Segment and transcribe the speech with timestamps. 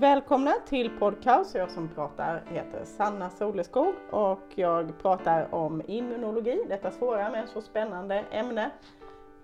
[0.00, 1.54] Välkomna till Podcast.
[1.54, 7.60] Jag som pratar heter Sanna Soleskog och jag pratar om immunologi, detta svåra men så
[7.60, 8.70] spännande ämne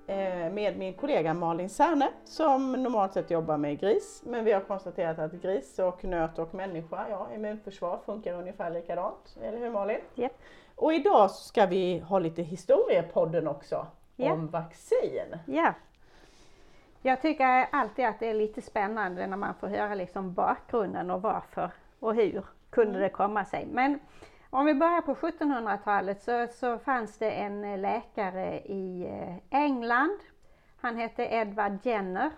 [0.06, 4.22] eh, med min kollega Malin Särne som normalt sett jobbar med gris.
[4.26, 9.36] Men vi har konstaterat att gris och nöt och människa, ja immunförsvar funkar ungefär likadant.
[9.42, 10.00] Eller hur Malin?
[10.16, 10.32] Yep.
[10.76, 13.86] Och idag ska vi ha lite historiepodden också
[14.16, 14.32] Ja.
[14.32, 15.36] om vaccin.
[15.46, 15.74] Ja.
[17.06, 21.22] Jag tycker alltid att det är lite spännande när man får höra liksom bakgrunden och
[21.22, 21.70] varför
[22.00, 23.02] och hur kunde Mm.
[23.02, 23.66] det komma sig.
[23.66, 23.98] Men
[24.50, 30.18] om vi börjar på 1700-talet så, så fanns det en läkare i eh, England.
[30.80, 32.30] Han hette Edward Jenner.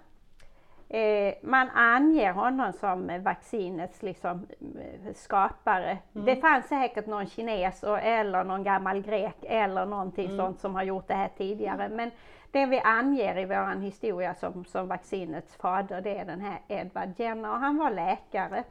[0.91, 5.98] Eh, man anger honom som eh, vaccinets liksom, eh, skapare.
[6.12, 10.83] Det fanns säkert någon kines och, eller någon gammal grek eller någonting sånt som har
[10.83, 11.88] gjort det här tidigare.
[11.88, 12.11] Men
[12.51, 17.12] det vi anger i vår historia som, som vaccinets fader det är den här Edward
[17.17, 18.64] Jenner och han var läkare.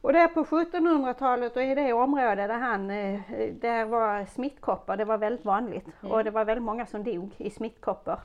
[0.00, 3.20] Och där på 1700-talet och i det område där han, eh,
[3.60, 7.50] där var smittkoppor, det var väldigt vanligt och det var väldigt många som dog i
[7.50, 8.20] smittkoppor.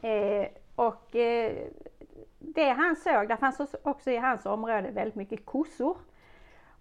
[0.00, 0.46] Eh,
[0.88, 1.52] och eh,
[2.38, 5.96] det han såg, där fanns också- i hans område väldigt mycket kossor.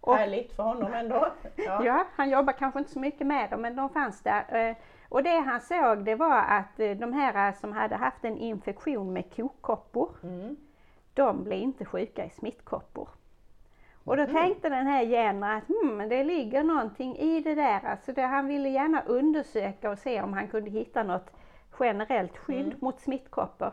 [0.02, 1.28] Och- Härligt för honom ändå.
[1.56, 1.86] Ja.
[1.86, 4.70] Ja, han jobbar kanske inte så mycket med dem, men de fanns där.
[4.70, 4.76] Eh,
[5.10, 9.14] Och det han såg det var att eh, de här som hade haft en infektion
[9.14, 10.56] med kokoppor, Mm.
[11.14, 13.10] de blev inte sjuka i smittkoppor.
[14.04, 17.80] Och då tänkte den här Jenner att hmm, det ligger någonting i det där.
[17.86, 21.32] Alltså det, han ville gärna undersöka och se om han kunde hitta något
[21.80, 22.78] generellt skydd Mm.
[22.82, 23.72] mot smittkoppor.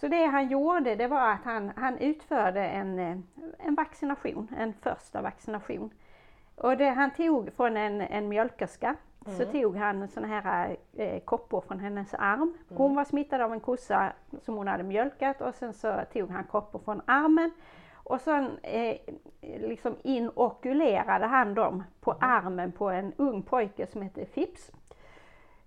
[0.00, 3.16] Så det han gjorde det var att han, han utförde en, eh,
[3.58, 5.90] en vaccination, en första vaccination.
[6.56, 8.96] Och det han tog från en, en mjölkerska
[9.38, 12.54] så tog han såna här eh, koppor från hennes arm.
[12.68, 14.12] Hon var smittad av en kossa
[14.42, 17.50] som hon hade mjölkat och sen så tog han koppor från armen
[17.94, 18.96] och sen eh,
[19.40, 24.72] liksom inokulerade han dem på armen på en ung pojke som hette Fips.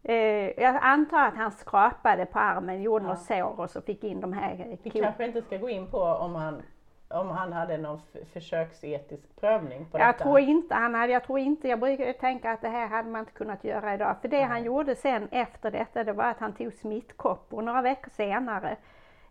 [0.03, 3.09] Eh, jag antar att han skrapade på armen, gjorde Ja.
[3.09, 5.99] något sår och så fick in de här Vi kanske inte ska gå in på
[6.01, 6.61] om han,
[7.07, 7.99] om han hade någon
[8.33, 10.23] försöksetisk prövning på Jag detta.
[10.23, 13.19] tror inte han hade, jag tror inte, jag brukar tänka att det här hade man
[13.19, 14.15] inte kunnat göra idag.
[14.21, 18.09] För det han gjorde sen efter detta, det var att han tog smittkoppor några veckor
[18.09, 18.75] senare.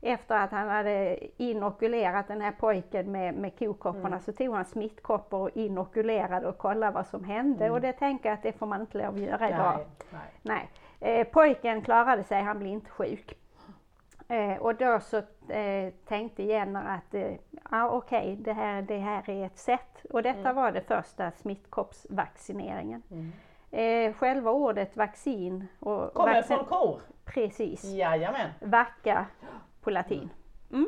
[0.04, 4.20] Efter att han hade inokulerat den här pojken med, med kokopporna Mm.
[4.20, 7.70] så tog han smittkoppor och inokulerade och kollade vad som hände.
[7.70, 9.74] Och det tänker jag att det får man inte lov att göra idag.
[9.74, 9.86] Mm.
[10.10, 10.68] Nej, nej.
[11.00, 11.20] Nej.
[11.20, 13.38] Eh, pojken klarade sig, han blev inte sjuk.
[14.28, 15.16] Eh, och då så
[15.52, 17.32] eh, tänkte Jenner att eh,
[17.70, 20.06] ja, okej, det, här, det här är ett sätt.
[20.10, 23.02] Och detta var det första smittkoppsvaccineringen.
[23.10, 23.32] Mm.
[23.70, 27.00] Eh, själva ordet vaccin och Kommer vaccin, från kor?
[27.24, 28.50] precis, Jajamän.
[28.60, 29.26] vacka
[29.82, 30.31] på latin.
[30.72, 30.87] Mm.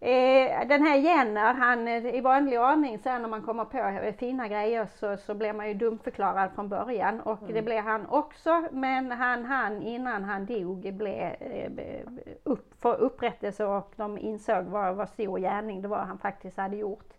[0.00, 4.48] Eh, den här Jenner, han, eh, i vanlig ordning sen när man kommer på fina
[4.48, 9.12] grejer så, så blir man ju dumförklarad från början och det blev han också men
[9.12, 12.00] han han innan han dog blev eh,
[12.42, 16.76] upp, för upprättelse och de insåg vad, vad stor gärning det var han faktiskt hade
[16.76, 17.12] gjort.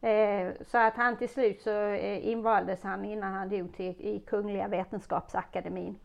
[0.00, 4.22] Eh, så att han till slut så eh, invaldes han innan han dog till, i
[4.26, 5.98] Kungliga Vetenskapsakademin.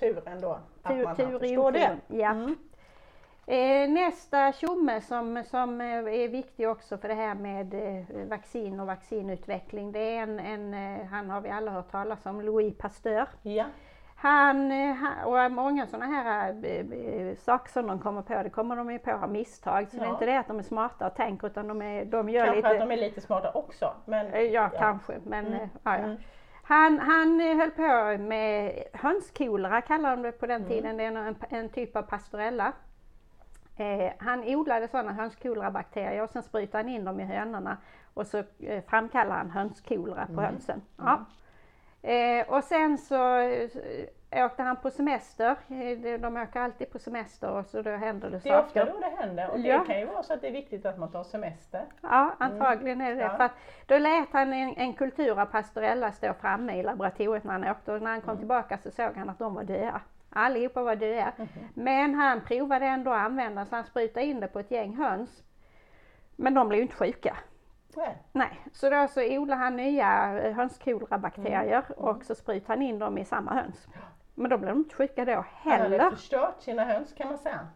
[0.00, 1.96] Tur ändå att Tur, man tur förstår det.
[2.06, 2.30] Ja.
[2.30, 2.56] Mm.
[3.46, 8.80] Eh, nästa tjomme som, som eh, är viktig också för det här med eh, vaccin
[8.80, 13.28] och vaccinutveckling, det är en, en han har vi alla hört talas om, Louis Pasteur.
[13.42, 13.64] Ja.
[14.16, 14.72] Han,
[15.24, 19.30] och många sådana här saker som de kommer på, det kommer de ju på av
[19.30, 19.90] misstag.
[19.90, 20.12] Så det är Ja.
[20.12, 22.68] inte det att de är smarta och tänker utan de, är, de gör Kanske lite...
[22.70, 23.94] att de är lite smarta också.
[24.04, 25.12] Men, Eh, Ja, kanske.
[25.24, 25.58] Men, Mm.
[25.58, 25.94] ja, ja.
[25.94, 26.16] Mm.
[26.62, 30.68] Han, han höll på med hönskolera, kallar de det på den Mm.
[30.68, 30.96] tiden.
[30.96, 32.72] Det är en, en typ av pastorella.
[33.76, 37.76] Eh, han odlade sådana hönskolera-bakterier och sen sprutade han in dem i hönorna
[38.14, 40.44] och så eh, framkallade han hönskolera på Mm.
[40.44, 40.82] hönsen.
[40.96, 41.24] Ja.
[42.10, 45.50] Eh, och sen så eh, åkte han på semester.
[45.68, 48.92] Eh, de- åker alltid på semester och så då händer det Det är ofta saker.
[48.92, 49.78] då det händer och Ja.
[49.78, 51.84] det kan ju vara så att det är viktigt att man tar semester.
[52.02, 53.22] Ja, antagligen är det det.
[53.22, 53.36] Ja.
[53.36, 53.52] För att
[53.86, 57.92] då lät han en, en kultur av pastorella stå framme i laboratoriet när han åkte
[57.92, 60.00] och när han kom tillbaka så såg han att de var döda.
[60.34, 61.32] Allihopa var döda.
[61.74, 65.42] Men han provade ändå att använda så han sprutade in det på ett gäng höns.
[66.36, 67.36] Men de blev ju inte sjuka.
[67.96, 68.16] Nej.
[68.32, 73.18] Nej, så då så odlade han nya eh, hönskolera-bakterier och så sprutade han in dem
[73.18, 73.86] i samma höns.
[74.34, 75.32] Men då blev de inte sjuka då
[75.62, 76.10] Han hade heller.
[76.10, 77.68] förstört sina höns kan man säga.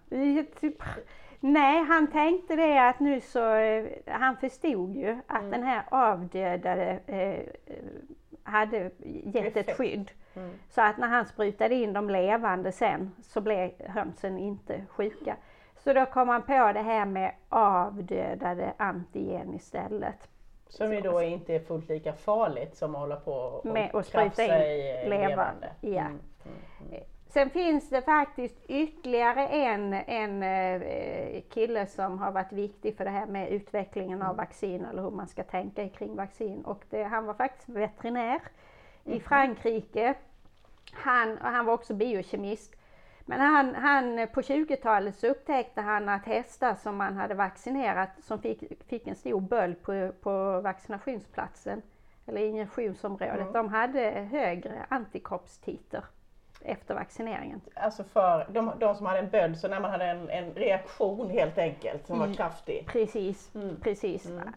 [1.40, 5.50] Nej, han tänkte det att nu så, eh, han förstod ju att Mm.
[5.50, 7.44] den här avdödade eh, eh,
[8.42, 8.90] hade
[9.24, 9.76] gett ett Effekt.
[9.78, 10.10] skydd.
[10.38, 10.50] Mm.
[10.68, 15.36] Så att när han sprutade in de levande sen så blev hönsen inte sjuka.
[15.76, 20.28] Så då kom man på det här med avdödade antigen istället.
[20.68, 24.10] Som ju då inte är fullt lika farligt som att hålla på och Med att
[24.10, 25.68] krafsa in i eh, levande, levande.
[25.80, 25.88] ja.
[25.88, 27.02] Mm, mm, mm.
[27.28, 33.10] Sen finns det faktiskt ytterligare en, en eh, kille som har varit viktig för det
[33.10, 36.64] här med utvecklingen av vaccin eller hur man ska tänka kring vaccin.
[36.64, 38.40] Och det, han var faktiskt veterinär
[39.04, 40.14] i Frankrike.
[40.98, 42.74] Han, och han var också biokemist.
[43.24, 48.38] Men han, han, på 20-talet så upptäckte han att hästar som man hade vaccinerat som
[48.42, 51.82] fick, fick en stor böld på, på vaccinationsplatsen
[52.26, 53.52] eller injektionsområdet, Mm.
[53.52, 56.04] de hade högre antikroppstiter
[56.64, 57.60] efter vaccineringen.
[57.74, 61.30] Alltså för de, de som hade en böld, så när man hade en, en reaktion
[61.30, 62.36] helt enkelt som var Mm.
[62.36, 62.86] kraftig.
[62.86, 63.76] Precis, Mm.
[63.82, 64.26] precis.
[64.26, 64.48] Mm.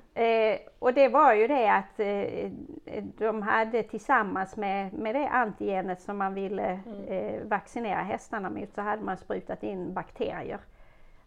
[0.54, 2.52] Eh, och det var ju det att eh,
[3.18, 7.04] de hade tillsammans med, med det antigenet som man ville Mm.
[7.08, 10.60] eh, vaccinera hästarna mot så hade man sprutat in bakterier.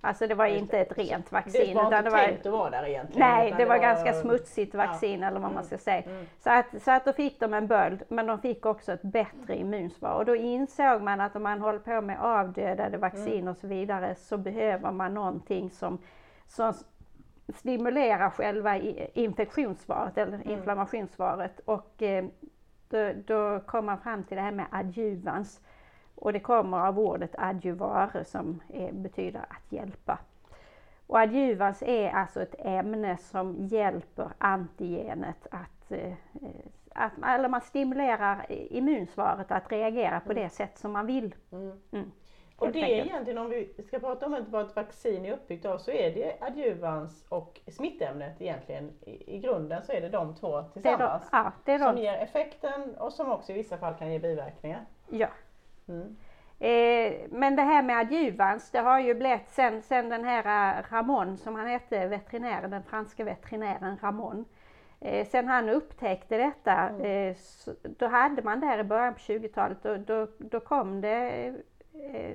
[0.04, 0.82] Alltså det var inte det.
[0.82, 1.76] ett rent Det vaccin.
[1.76, 3.28] var utan inte det var, tänkt att vara där egentligen.
[3.28, 5.64] Nej, utan det var ganska smutsigt vaccin eller vad man Mm.
[5.64, 6.02] ska säga.
[6.02, 6.26] Mm.
[6.38, 9.56] Så att, så att då fick de en böld, men de fick också ett bättre
[9.56, 10.14] immunsvar.
[10.14, 13.48] Och då insåg man att om man håller på med avdödade vaccin Mm.
[13.48, 15.98] och så vidare så behöver man någonting som,
[16.46, 16.72] som
[17.54, 18.76] stimulerar själva
[19.14, 20.50] infektionssvaret eller Mm.
[20.50, 21.60] inflammationssvaret.
[21.64, 22.24] Och eh,
[22.88, 25.60] då, då kom man fram till det här med adjuvans.
[26.14, 30.18] Och det kommer av ordet adjuvare som är, betyder att hjälpa.
[31.06, 36.12] Och adjuvans är alltså ett ämne som hjälper antigenet att, eh,
[36.94, 41.34] att eller man stimulerar immunsvaret att reagera på det sätt som man vill.
[41.52, 41.80] Mm.
[41.92, 42.10] Mm.
[42.56, 45.78] Och det är egentligen, om vi ska prata om vad ett vaccin är uppbyggt av,
[45.78, 48.92] så är det adjuvans och smittämnet egentligen.
[49.00, 51.28] I, i grunden så är det de två Det är de, tillsammans.
[51.32, 54.18] ja, det är Som de, ger effekten och som också i vissa fall kan ge
[54.18, 54.84] biverkningar.
[55.10, 55.28] ja.
[55.88, 56.16] Mm.
[56.58, 60.84] Eh, men det här med adjuvans, det har ju blivit sen, sen den här eh,
[60.92, 64.44] Ramon, som han hette, veterinären, den franska veterinären Ramon.
[65.00, 67.00] Eh, sen han upptäckte detta, Mm.
[67.30, 71.46] eh, så, då hade man där i början på 20-talet, då, då, då kom det
[71.94, 72.32] eh,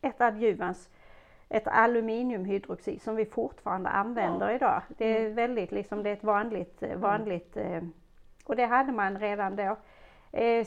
[0.00, 0.90] ett adjuvans,
[1.48, 4.82] ett aluminiumhydroxid som vi fortfarande använder idag.
[4.88, 5.34] Det är Mm.
[5.34, 7.82] väldigt liksom, det är ett vanligt, vanligt, eh,
[8.44, 9.76] och det hade man redan då.
[10.36, 10.64] Eh, eh,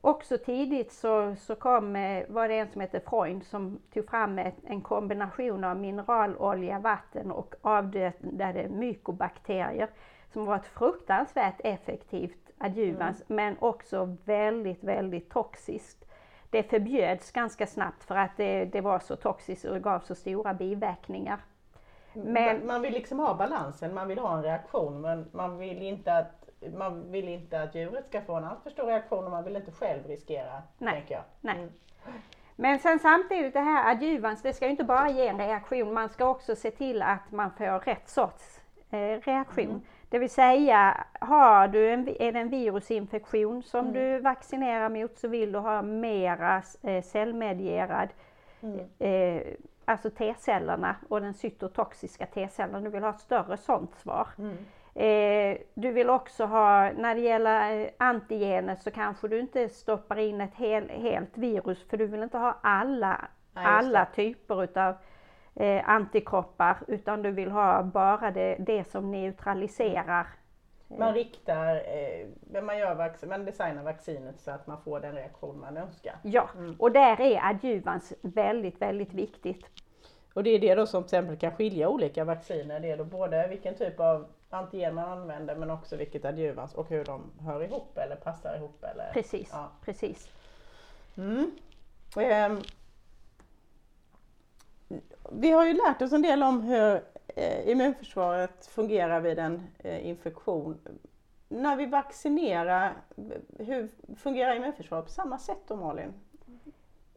[0.00, 4.38] också tidigt så, så kom, eh, var det en som hette Freund som tog fram
[4.38, 9.88] ett, en kombination av mineralolja, vatten och avdödade mykobakterier
[10.32, 16.04] som var ett fruktansvärt effektivt adjuvans men också väldigt, väldigt toxiskt.
[16.50, 20.14] Det förbjöds ganska snabbt för att det, det var så toxiskt och det gav så
[20.14, 21.38] stora biverkningar.
[22.12, 25.82] Men- Man- Man vill liksom ha balansen, man vill ha en reaktion men man vill
[25.82, 26.43] inte att
[26.76, 29.72] man vill inte att djuret ska få en alltför stor reaktion och man vill inte
[29.72, 31.24] själv riskera, Nej, tänker jag.
[31.40, 31.56] nej.
[31.56, 31.70] Mm.
[32.56, 36.08] Men sen samtidigt det här adjuvans, det ska ju inte bara ge en reaktion, man
[36.08, 38.60] ska också se till att man får rätt sorts
[38.90, 39.64] eh, reaktion.
[39.64, 39.80] Mm.
[40.08, 43.92] Det vill säga, har du en, är det en virusinfektion som Mm.
[43.92, 48.08] du vaccinerar mot så vill du ha mera eh, cellmedierad,
[48.62, 48.80] Mm.
[48.98, 49.42] eh,
[49.84, 54.28] alltså T-cellerna och den cytotoxiska T-cellen, du vill ha ett större sånt svar.
[54.38, 54.56] Mm.
[54.94, 60.18] Eh, du vill också ha, när det gäller eh, antigenet så kanske du inte stoppar
[60.18, 64.94] in ett hel, helt virus för du vill inte ha alla, Nej, alla typer utav
[65.54, 70.26] eh, antikroppar utan du vill ha bara det, det som neutraliserar.
[70.98, 75.60] Man riktar, eh, man, gör vaccin, man designar vaccinet så att man får den reaktion
[75.60, 76.14] man önskar.
[76.22, 76.76] Ja, Mm.
[76.78, 79.66] och där är adjuvans väldigt, väldigt viktigt.
[80.34, 82.80] Och det är det då som till exempel kan skilja olika vacciner.
[82.80, 86.88] Det är då både vilken typ av antigen man använder men också vilket adjuvans och
[86.88, 88.84] hur de hör ihop eller passar ihop.
[88.84, 89.70] Eller, Precis, Ja.
[89.84, 90.28] precis.
[91.16, 91.50] Mm.
[92.16, 92.60] Ehm,
[95.32, 97.00] vi har ju lärt oss en del om hur
[97.36, 100.78] eh, immunförsvaret fungerar vid en eh, infektion.
[101.48, 102.92] När vi vaccinerar,
[103.58, 106.12] hur fungerar immunförsvaret på samma sätt då Malin?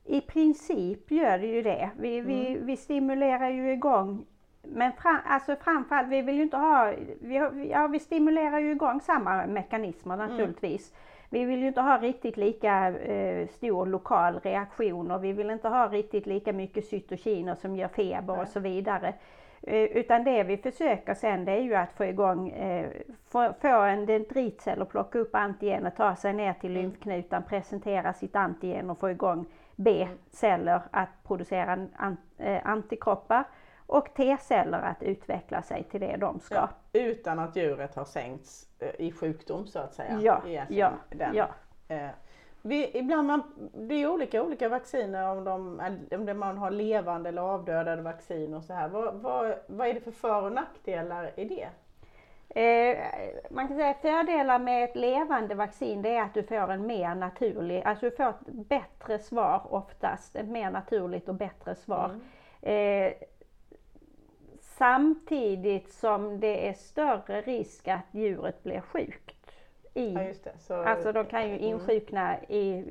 [0.03, 1.89] I princip gör det ju det.
[1.99, 2.65] Vi, vi, Mm.
[2.65, 4.25] vi stimulerar ju igång
[4.71, 8.71] men fram, alltså framförallt, vi vill ju inte ha, vi, har- ja, vi stimulerar ju
[8.71, 10.29] igång samma mekanismer Mm.
[10.29, 10.93] naturligtvis.
[11.29, 15.67] Vi vill ju inte ha riktigt lika eh, stor lokal reaktion och vi vill inte
[15.67, 18.41] ha riktigt lika mycket cytokiner som ger feber Nej.
[18.41, 19.13] och så vidare.
[19.61, 22.89] Eh, utan det vi försöker sen det är ju att få igång, eh,
[23.29, 26.81] få, få en dendritcell att plocka upp antigenet, ta sig ner till Mm.
[26.81, 29.45] lymfknutan, presentera sitt antigen och få igång
[29.75, 33.43] B-celler att producera an, eh, antikroppar
[33.87, 36.55] och T-celler att utveckla sig till det de ska.
[36.55, 40.19] Ja, utan att djuret har sänkts eh, i sjukdom så att säga.
[40.21, 41.35] Ja, ja, den.
[41.35, 41.47] ja.
[41.87, 42.09] Eh,
[42.61, 47.41] Vi, ibland man, det är olika olika vacciner om, de, om man har levande eller
[47.41, 48.87] avdödade vaccin och så här.
[48.87, 51.69] Vad, vad, vad är det för för och nackdelar i det?
[52.49, 52.97] Eh,
[53.49, 56.87] man kan säga att fördelar med ett levande vaccin det är att du får en
[56.87, 62.05] mer naturlig, alltså du får ett bättre svar oftast, ett mer naturligt och bättre svar.
[62.05, 63.07] Mm.
[63.07, 63.13] Eh,
[64.77, 69.35] samtidigt som det är större risk att djuret blir sjukt.
[69.93, 71.63] I, ja, så, alltså de kan ju mm.
[71.63, 72.83] insjukna i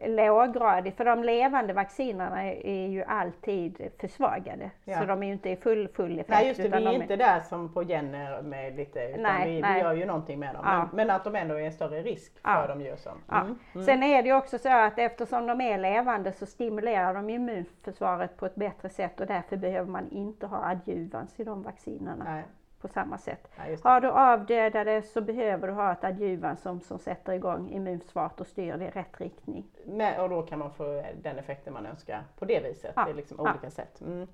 [0.00, 4.70] låggradig, för de levande vaccinerna är ju alltid försvagade.
[4.84, 5.00] Ja.
[5.00, 6.28] Så de är ju inte i full, full effekt.
[6.28, 9.60] Nej just det, vi är inte där som på Jenner med lite, utan nej, vi,
[9.60, 9.74] nej.
[9.74, 10.62] vi gör ju någonting med dem.
[10.64, 10.78] Ja.
[10.78, 12.66] Men, men, att de ändå är en större risk för ja.
[12.66, 13.18] de djur som.
[13.32, 13.58] Mm.
[13.74, 13.86] Mm.
[13.86, 18.36] Sen är det ju också så att eftersom de är levande så stimulerar de immunförsvaret
[18.36, 22.24] på ett bättre sätt och därför behöver man inte ha adjuvans i de vaccinerna.
[22.24, 22.42] Nej
[22.82, 23.48] på samma sätt.
[23.56, 28.40] Ja, har du avdödade så behöver du ha ett adjuvan som, som sätter igång immunförsvaret
[28.40, 29.64] och styr det i rätt riktning.
[29.86, 33.04] Men, och då kan man få den effekten man önskar på det viset, ja.
[33.04, 33.70] det är liksom olika ja.
[33.70, 34.00] sätt.
[34.00, 34.28] Mm.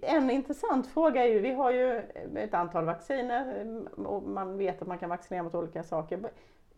[0.00, 2.02] En intressant fråga är ju, vi har ju
[2.36, 6.20] ett antal vacciner och man vet att man kan vaccinera mot olika saker.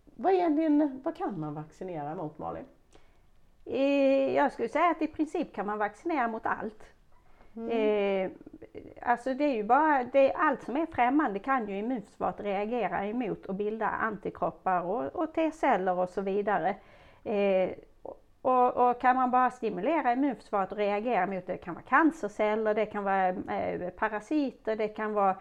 [0.05, 2.65] Vad, är din, vad kan man vaccinera mot Malin?
[4.35, 6.96] Jag skulle säga att i princip kan man vaccinera mot allt.
[7.57, 7.71] Mm.
[7.71, 8.31] Eh,
[9.03, 13.47] alltså det är ju bara, det, allt som är främmande kan ju immunförsvaret reagera emot
[13.47, 16.77] och bilda antikroppar och, och T-celler och så vidare.
[17.25, 17.71] Eh,
[18.43, 22.75] och, och, kan man bara stimulera immunförsvaret och reagera mot det, det kan vara cancerceller,
[22.75, 25.37] det kan vara eh, parasiter, det kan vara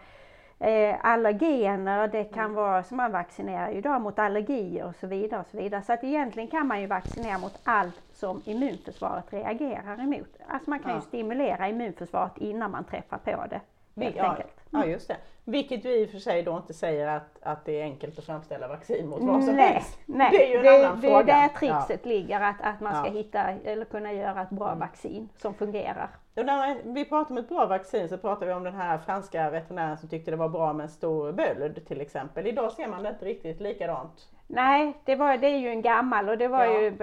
[0.58, 2.54] eh, allergener, det kan mm.
[2.54, 5.40] vara, som man vaccinerar idag mot allergier och så vidare.
[5.40, 5.82] och Så vidare.
[5.82, 10.36] Så att egentligen kan man ju vaccinera mot allt som immunförsvaret reagerar emot.
[10.48, 10.96] Alltså man kan ja.
[10.96, 13.60] ju stimulera immunförsvaret innan man träffar på det.
[13.96, 14.60] Helt ja, enkelt.
[14.70, 14.90] ja, mm.
[14.90, 15.16] just det.
[15.44, 18.24] Vilket vi i och för sig då inte säger att, att det är enkelt att
[18.24, 19.98] framställa vaccin mot vad som helst.
[20.06, 21.22] Nej, det är ju en det, annan det fråga.
[21.22, 22.08] Det är där trixet ja.
[22.08, 24.78] ligger, att, att man ska hitta eller kunna göra ett bra mm.
[24.78, 26.10] vaccin som fungerar.
[26.36, 29.50] Och när vi pratar om ett bra vaccin så pratar vi om den här franska
[29.50, 32.46] veterinären som tyckte det var bra med en stor böld till exempel.
[32.46, 34.28] Idag ser man det inte riktigt likadant.
[34.48, 36.80] Nej, det, var, det är ju en gammal och det var ja.
[36.80, 36.96] ju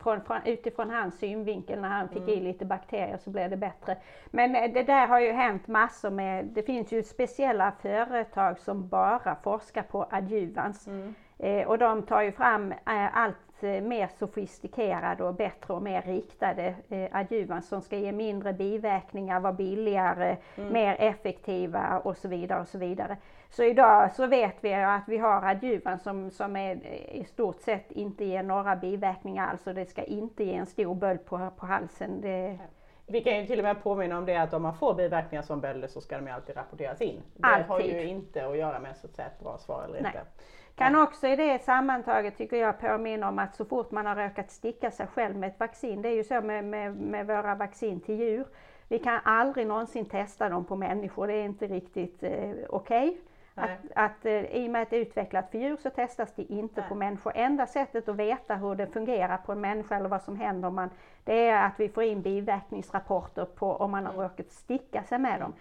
[0.00, 2.30] från, från, utifrån hans synvinkel när han fick mm.
[2.30, 3.96] i lite bakterier så blev det bättre.
[4.30, 8.88] Men eh, det där har ju hänt massor med, det finns ju speciella företag som
[8.88, 10.86] bara forskar på adjuvans.
[10.86, 11.14] Mm.
[11.38, 16.02] Eh, och de tar ju fram eh, allt Eh, mer sofistikerade och bättre och mer
[16.02, 16.74] riktade
[17.12, 20.72] adjuvans som ska ge mindre biverkningar, vara billigare, mm.
[20.72, 23.16] mer effektiva och så vidare och så vidare.
[23.50, 27.92] Så idag så vet vi att vi har adjuvans som, som är, i stort sett
[27.92, 31.66] inte ger några biverkningar alls och det ska inte ge en stor böld på, på
[31.66, 32.20] halsen.
[32.20, 32.58] Det,
[33.06, 35.60] vi kan ju till och med påminna om det att om man får biverkningar som
[35.60, 37.22] bölder så ska de ju alltid rapporteras in.
[37.36, 37.66] Det alltid.
[37.66, 40.12] har ju inte att göra med så att säga ett bra svar eller Nej.
[40.14, 40.26] inte.
[40.74, 44.50] Kan också i det sammantaget tycker jag påminna om att så fort man har råkat
[44.50, 48.00] sticka sig själv med ett vaccin, det är ju så med, med, med våra vaccin
[48.00, 48.46] till djur,
[48.88, 53.08] vi kan aldrig någonsin testa dem på människor, det är inte riktigt eh, okej.
[53.08, 53.16] Okay.
[53.54, 56.42] Att, att, eh, I och med att det är utvecklat för djur så testas det
[56.42, 56.88] inte Nej.
[56.88, 57.32] på människor.
[57.34, 60.74] Enda sättet att veta hur det fungerar på en människa eller vad som händer om
[60.74, 60.90] man,
[61.24, 64.24] det är att vi får in biverkningsrapporter på om man har mm.
[64.24, 65.52] råkat sticka sig med dem.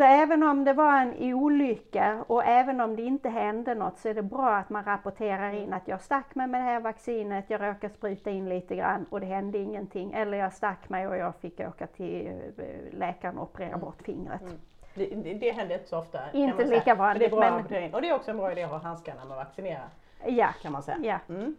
[0.00, 4.08] Så även om det var en olycka och även om det inte hände något så
[4.08, 7.44] är det bra att man rapporterar in att jag stack mig med det här vaccinet,
[7.48, 10.12] jag råkade spruta in lite grann och det hände ingenting.
[10.12, 12.26] Eller jag stack mig och jag fick åka till
[12.58, 13.80] eh, läkaren och operera mm.
[13.80, 14.40] bort fingret.
[14.40, 14.60] Mm.
[14.94, 16.32] Det, det, det händer inte så ofta.
[16.32, 17.20] Inte lika vanligt.
[17.20, 17.94] Det är bra men...
[17.94, 19.88] Och det är också en bra idé att ha handskar när man vaccinerar.
[20.26, 20.48] Ja.
[20.62, 20.98] Kan man säga.
[21.02, 21.34] Ja.
[21.34, 21.56] Mm.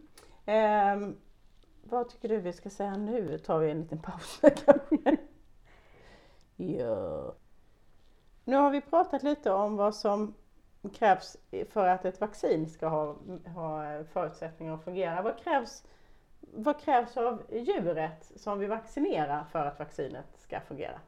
[1.04, 1.18] Um,
[1.84, 3.38] vad tycker du vi ska säga nu?
[3.38, 5.18] Tar vi en liten paus kanske?
[6.56, 7.34] ja.
[8.44, 10.34] Nu har vi pratat lite om vad som
[10.94, 11.38] krävs
[11.70, 15.22] för att ett vaccin ska ha, ha förutsättningar att fungera.
[15.22, 15.84] Vad krävs,
[16.40, 21.00] vad krävs av djuret som vi vaccinerar för att vaccinet ska fungera?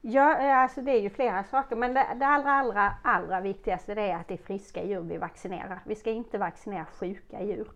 [0.00, 3.94] Ja, eh, alltså det är ju flera saker, men det, det allra, allra, allra viktigaste
[3.94, 5.80] det är att det är friska djur vi vaccinerar.
[5.86, 7.68] Vi ska inte vaccinera sjuka djur.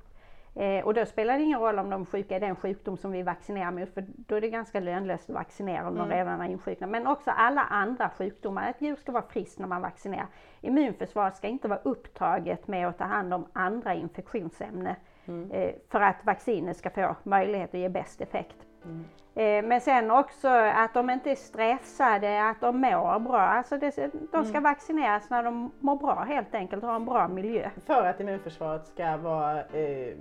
[0.55, 3.13] Eh, och då spelar det ingen roll om de är sjuka i den sjukdom som
[3.13, 6.09] vi vaccinerar mot, för då är det ganska lönlöst att vaccinera om mm.
[6.09, 6.91] de redan är insjuknade.
[6.91, 8.71] Men också alla andra sjukdomar.
[8.71, 10.27] Ett djur ska vara friskt när man vaccinerar.
[10.61, 14.95] Immunförsvaret ska inte vara upptaget med att ta hand om andra infektionsämnen
[15.27, 15.51] mm.
[15.51, 18.67] eh, för att vaccinet ska få möjlighet att ge bäst effekt.
[18.85, 19.05] Mm.
[19.35, 23.41] Eh, men sen också att de inte är stressade, att de mår bra.
[23.41, 23.97] Alltså det,
[24.33, 24.63] de ska mm.
[24.63, 27.71] vaccineras när de mår bra helt enkelt, ha en bra miljö.
[27.87, 30.15] För att immunförsvaret ska vara eh,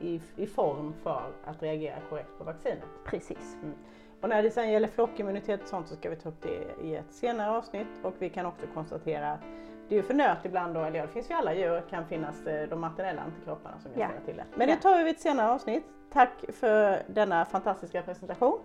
[0.00, 2.84] i, i form för att reagera korrekt på vaccinet.
[3.04, 3.56] Precis.
[3.62, 3.74] Mm.
[4.20, 6.96] Och när det sen gäller flockimmunitet och sånt så ska vi ta upp det i
[6.96, 9.40] ett senare avsnitt och vi kan också konstatera att
[9.88, 12.46] det är för nöt ibland då, eller ja det finns ju alla djur, kan finnas
[12.46, 14.08] eh, de materiella antikropparna som jag ja.
[14.08, 14.44] säger till det.
[14.54, 15.84] Men det tar vi vid ett senare avsnitt.
[16.12, 18.58] Tack för denna fantastiska presentation.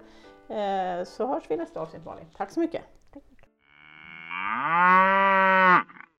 [0.50, 2.26] Eh, så hörs vi nästa avsnitt Malin.
[2.38, 2.84] Tack så mycket.
[3.14, 3.24] Tack.